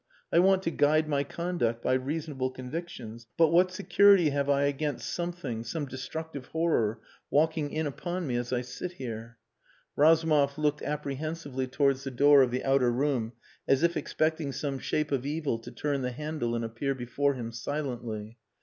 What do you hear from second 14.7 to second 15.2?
shape